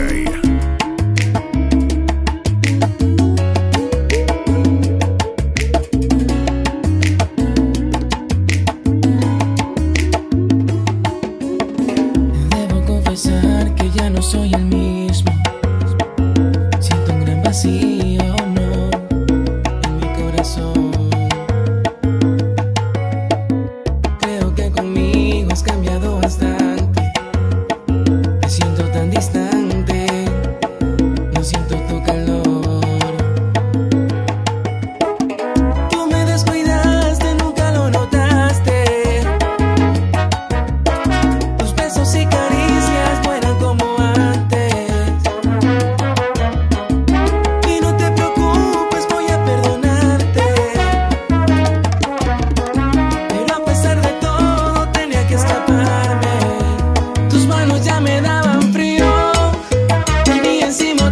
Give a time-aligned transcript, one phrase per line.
[0.00, 0.29] Tuesday.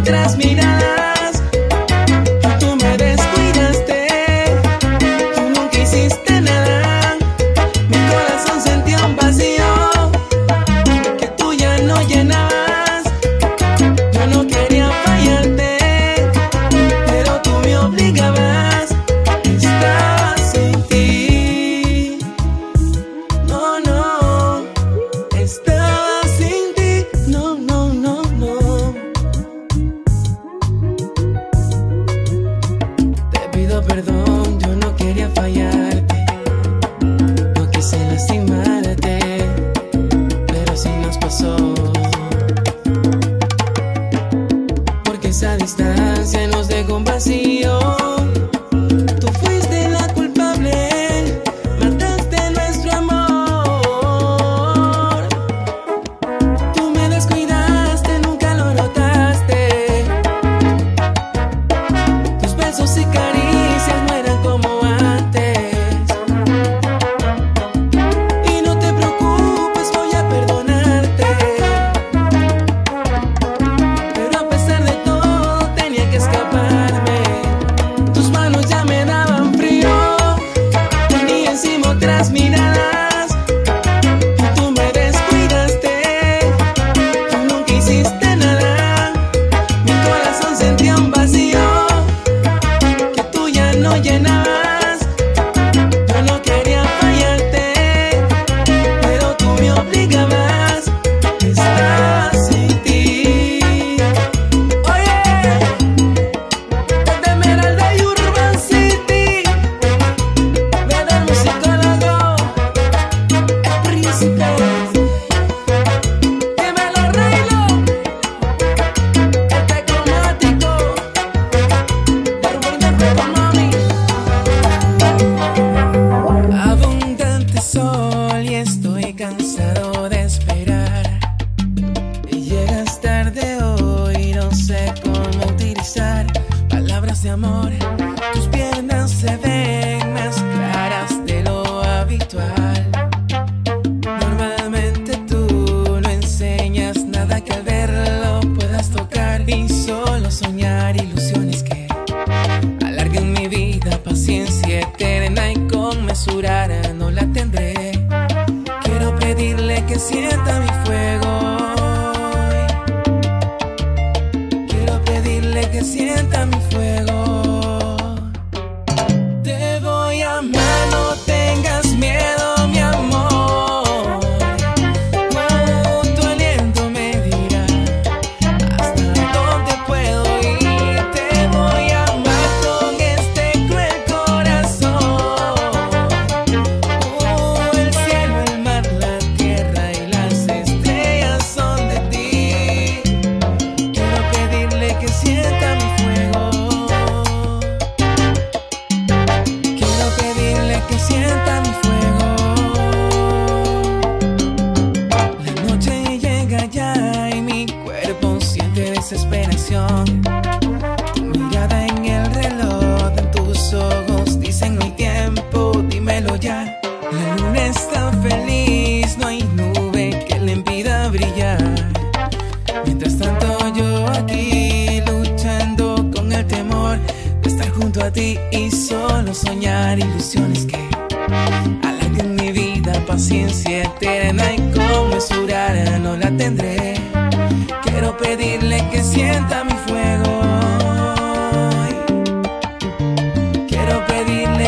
[0.09, 0.58] Eterna y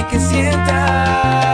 [0.09, 1.50] que sientas.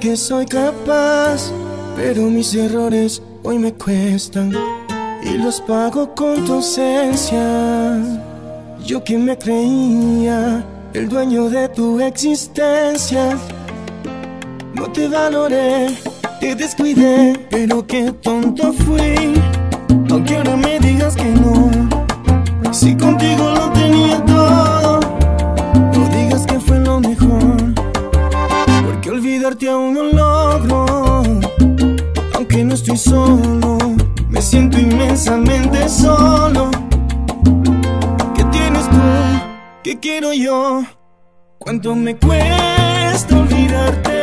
[0.00, 1.52] que soy capaz,
[1.94, 4.50] pero mis errores hoy me cuestan
[5.22, 7.98] y los pago con tu ausencia.
[8.82, 10.64] Yo que me creía
[10.94, 13.36] el dueño de tu existencia,
[14.72, 15.88] no te valoré,
[16.40, 19.34] te descuidé, pero qué tonto fui,
[20.10, 21.70] aunque ahora me digas que no,
[22.72, 24.49] si contigo lo tenía todo.
[29.50, 31.22] tenerte aún no logro,
[32.34, 33.78] aunque no estoy solo,
[34.28, 36.70] me siento inmensamente solo.
[38.36, 38.98] ¿Qué tienes tú?
[39.82, 40.84] ¿Qué quiero yo?
[41.58, 44.20] ¿Cuánto me cuesta olvidarte?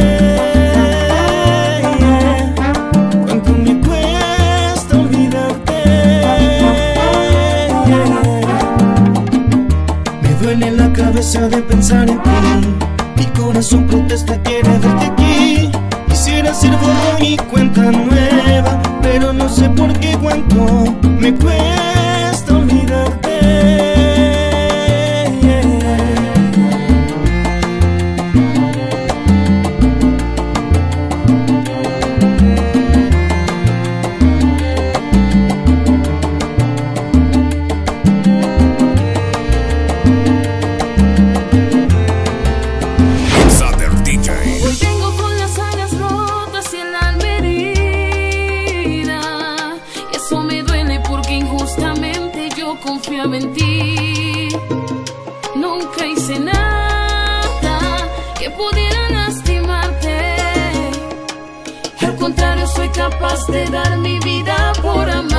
[3.25, 5.73] ¿Cuánto me cuesta olvidarte?
[10.21, 12.96] Me duele la cabeza de pensar en ti
[13.37, 15.71] corazón protesta quiere verte aquí.
[16.07, 22.06] Quisiera ser por mi cuenta nueva Pero no sé por qué cuánto me cuesta.
[63.09, 65.36] capaz de dar mi vida por amar.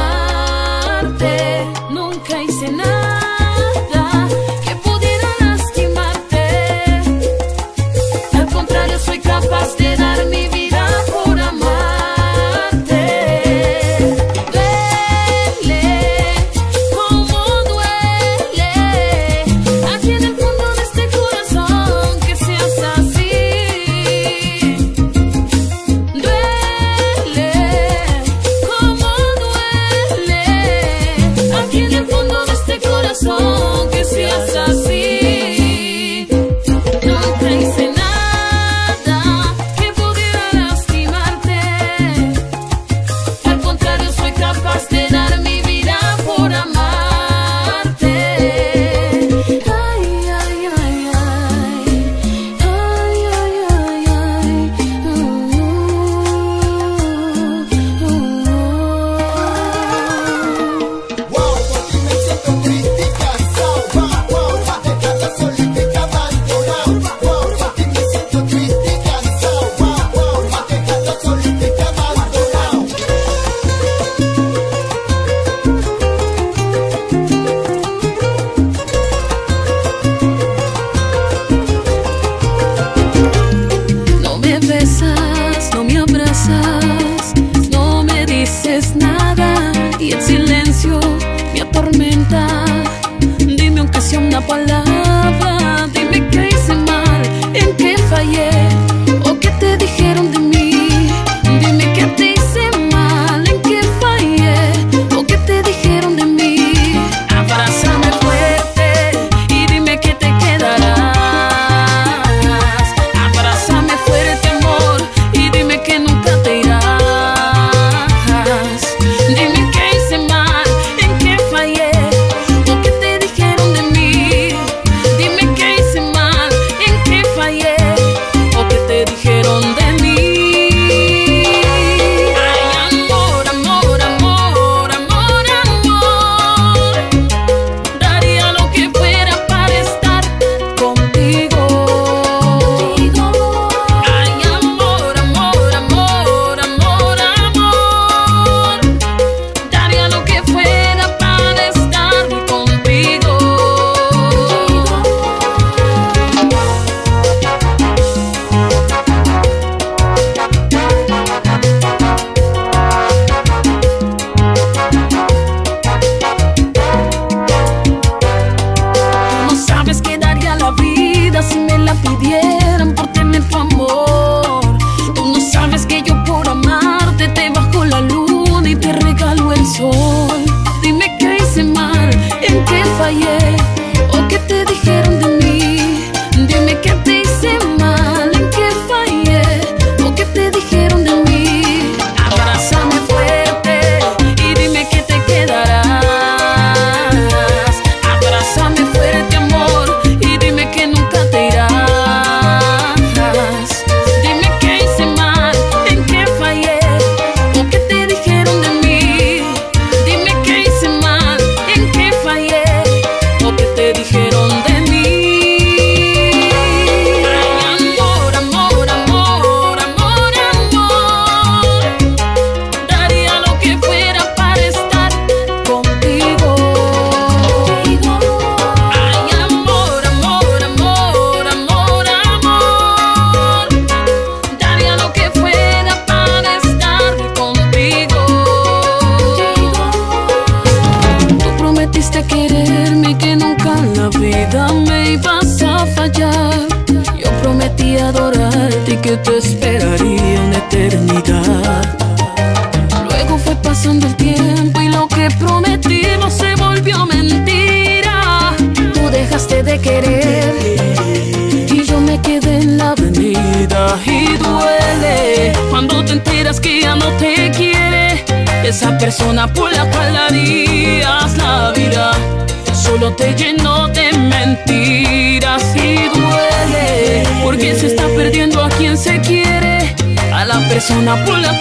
[280.89, 281.59] persona por la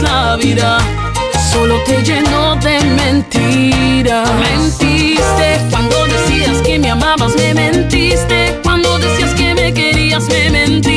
[0.00, 0.78] la vida
[1.52, 4.28] solo te lleno de mentiras.
[4.40, 10.93] Mentiste cuando decías que me amabas, me mentiste cuando decías que me querías, me mentiste.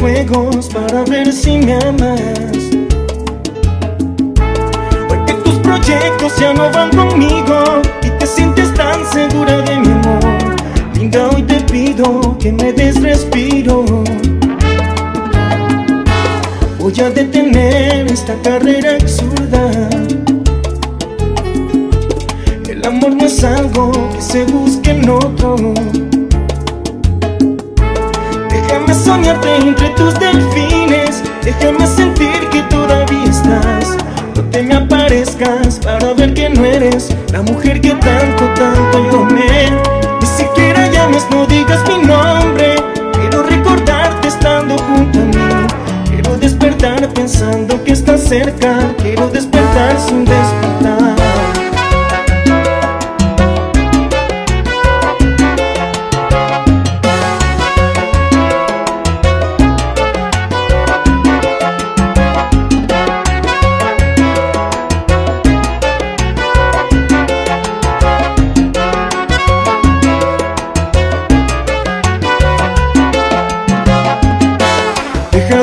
[0.00, 2.20] juegos para ver si me amas.
[5.08, 10.56] Porque tus proyectos ya no van conmigo y te sientes tan segura de mi amor.
[10.94, 13.84] Linda, hoy te pido que me des respiro.
[16.78, 19.70] Voy a detener esta carrera absurda.
[22.68, 25.56] El amor no es algo que se busque en otro
[29.10, 31.22] soñarte entre tus delfines.
[31.42, 33.96] Déjame sentir que todavía estás.
[34.36, 37.08] No te me aparezcas para ver que no eres.
[37.32, 39.72] La mujer que tanto, tanto yo amé.
[40.20, 42.76] Ni siquiera llames, no digas mi nombre.
[43.18, 45.66] Quiero recordarte estando junto a mí.
[46.08, 48.94] Quiero despertar pensando que estás cerca.
[49.02, 50.59] Quiero despertar sin despertar.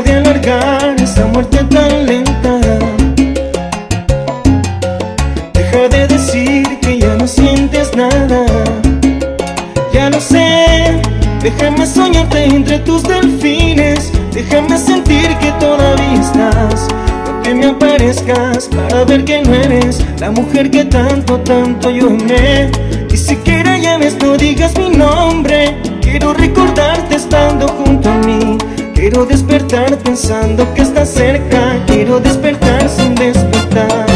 [0.08, 2.60] Deja de alargar esa muerte tan lenta.
[5.54, 8.46] Deja de decir que ya no sientes nada.
[9.92, 11.02] Ya lo sé,
[11.42, 14.14] déjame soñarte entre tus delfines.
[14.32, 16.88] Déjame sentir que todavía estás.
[17.26, 22.08] No que me aparezcas para ver que no eres la mujer que tanto, tanto yo
[22.08, 22.72] amé.
[23.12, 25.76] Ni siquiera llames, no digas mi nombre.
[26.02, 28.17] Quiero recordarte estando junto a.
[29.10, 31.82] Quiero despertar pensando que estás cerca.
[31.88, 34.07] Quiero despertar sin despertar.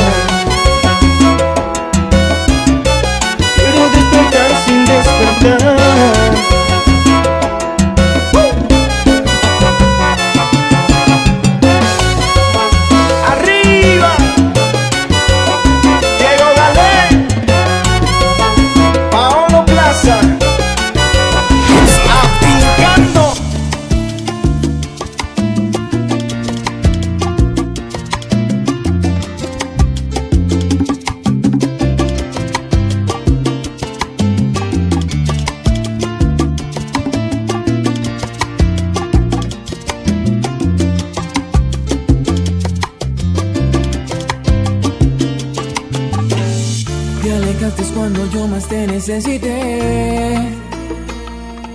[49.08, 50.36] Necesité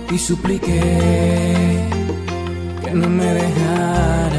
[0.09, 0.79] y supliqué
[2.85, 4.37] que no me dejaras.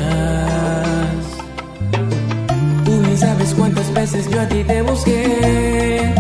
[2.87, 6.18] Tú ni sabes cuántas veces yo a ti te busqué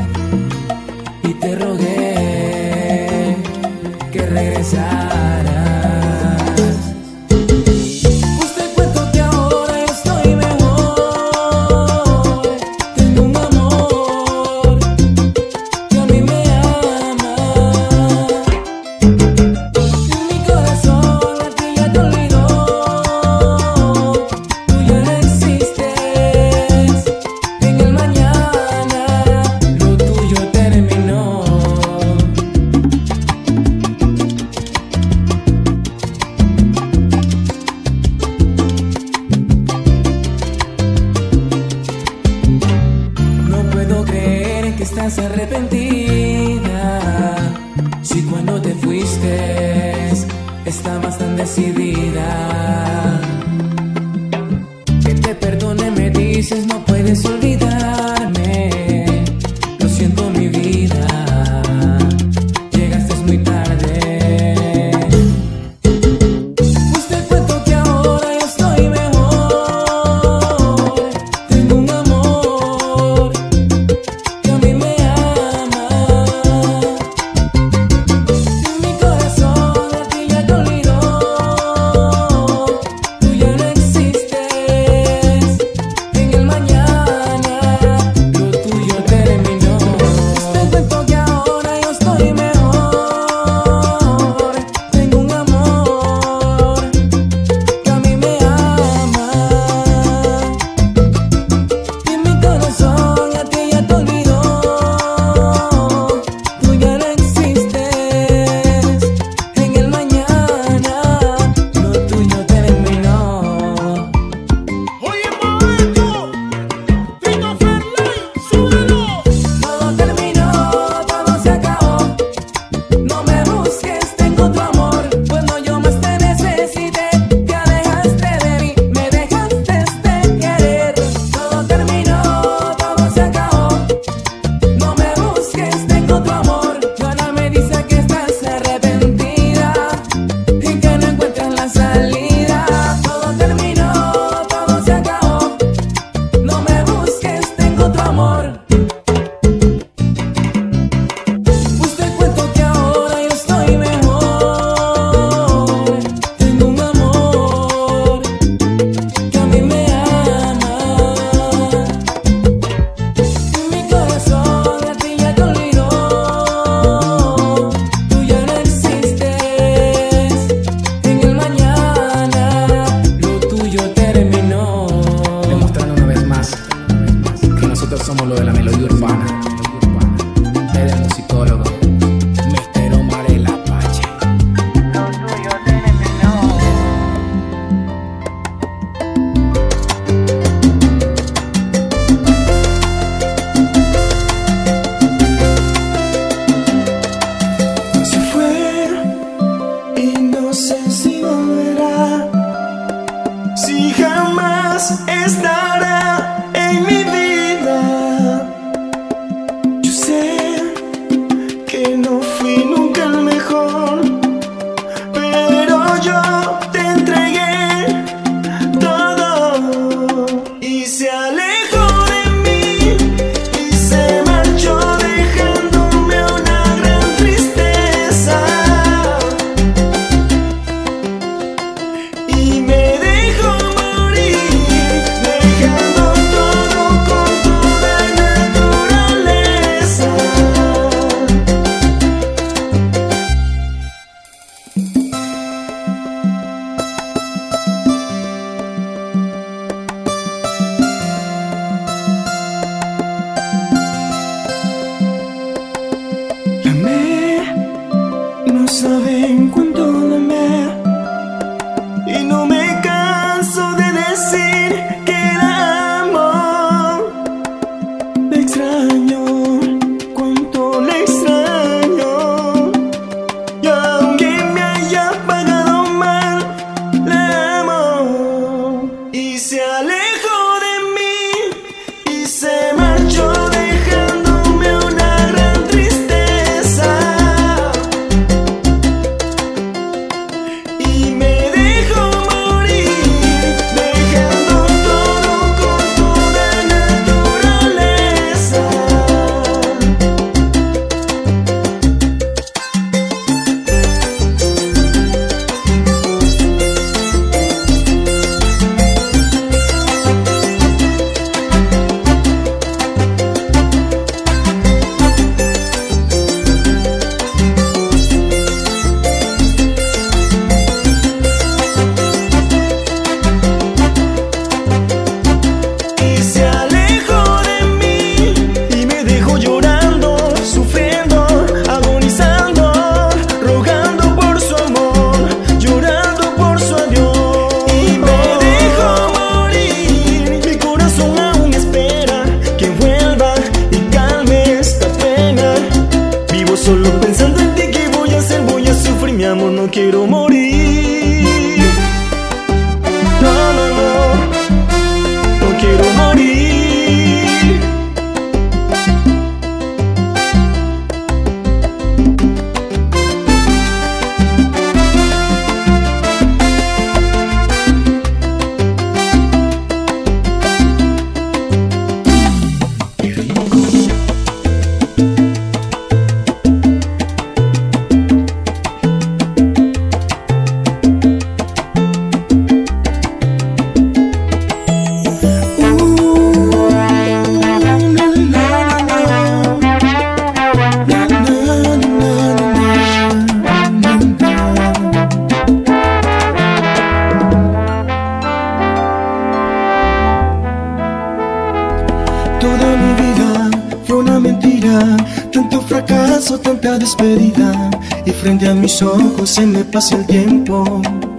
[405.78, 407.70] fracaso, tanta despedida.
[408.04, 410.64] Y frente a mis ojos se me pasa el tiempo,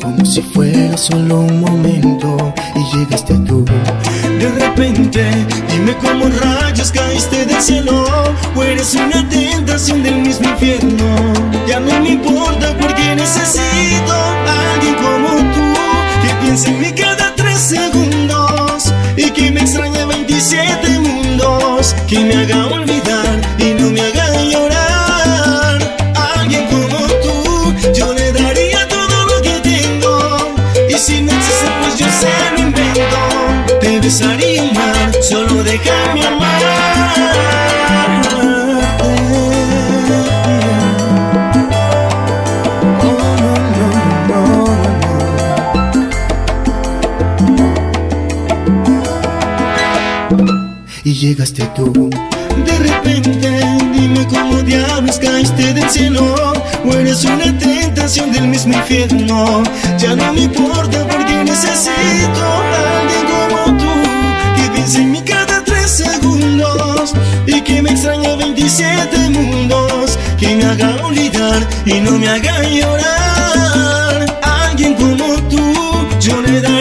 [0.01, 2.53] como si fuera solo un momento.
[2.75, 3.63] Y llegaste tú.
[4.39, 5.23] De repente,
[5.69, 8.03] dime cómo rayos caíste del cielo.
[8.55, 11.33] O eres una tentación del mismo infierno.
[11.67, 15.61] Ya no me importa porque necesito a alguien como tú
[16.21, 22.35] que piense en mí cada tres segundos y que me extrañe 27 mundos, que me
[22.35, 22.78] haga olvidar
[34.09, 36.21] Te besaría y amar, solo déjame
[51.03, 52.09] y llegaste tú.
[52.65, 56.53] De repente, dime cómo diablos caíste del cielo.
[56.85, 59.63] O eres una tentación del mismo infierno.
[59.97, 63.91] Ya no me importa porque necesito a alguien como tú.
[64.55, 67.13] Que piense en mí cada tres segundos.
[67.45, 70.17] Y que me extrañe 27 mundos.
[70.37, 74.37] Que me haga olvidar y no me haga llorar.
[74.41, 75.73] Alguien como tú,
[76.19, 76.78] yo le daría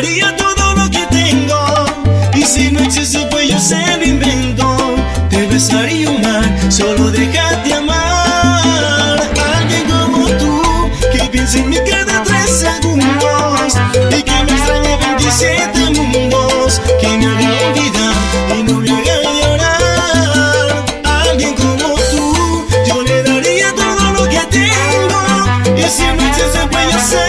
[26.99, 27.28] say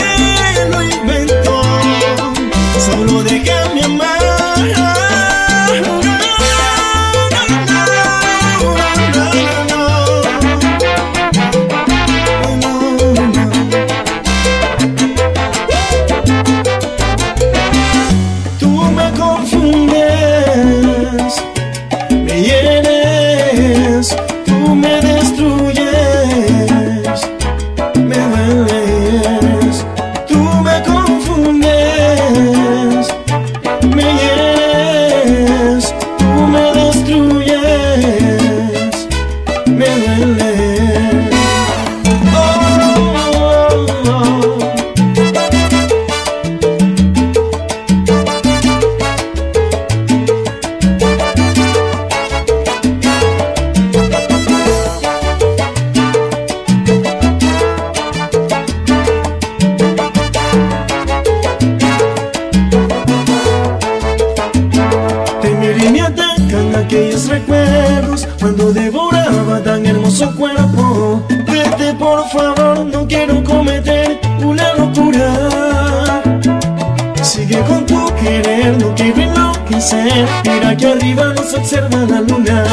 [80.45, 82.63] Mira que arriba nos observa la luna.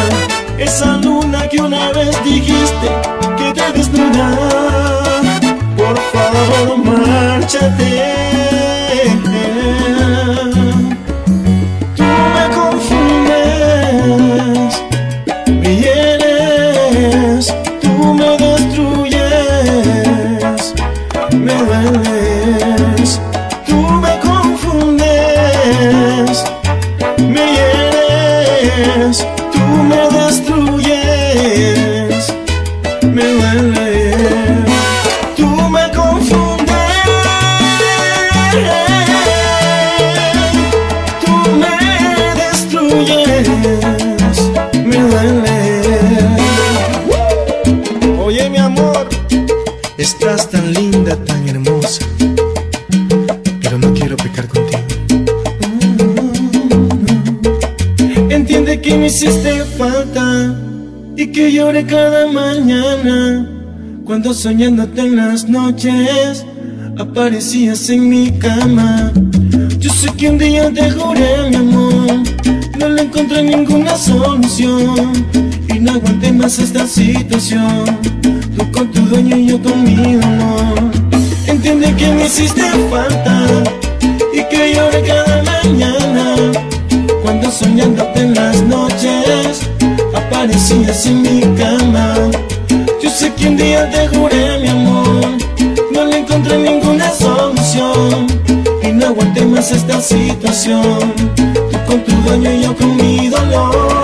[0.58, 2.88] Esa luna que una vez dijiste
[3.38, 4.65] que te desnuda.
[50.18, 52.04] Estás tan linda, tan hermosa,
[53.60, 54.82] pero no quiero pecar contigo.
[58.30, 60.54] Entiende que me hiciste falta
[61.16, 63.46] y que lloré cada mañana
[64.04, 66.44] cuando soñándote en las noches
[66.98, 69.12] aparecías en mi cama.
[69.78, 72.22] Yo sé que un día te juré, mi amor,
[72.78, 75.26] no le encontré ninguna solución
[75.68, 78.15] y no aguanté más esta situación.
[78.56, 80.90] Tú con tu dueño y yo con mi amor.
[81.46, 83.46] Entiende que me hiciste falta
[84.32, 86.36] y que lloré cada mañana
[87.22, 89.60] cuando soñándote en las noches
[90.14, 92.14] aparecías en mi cama.
[93.02, 95.26] Yo sé que un día te juré, mi amor,
[95.92, 98.26] no le encontré ninguna solución
[98.82, 101.12] y no aguanté más esta situación.
[101.36, 103.95] Tú con tu dueño y yo con mi dolor.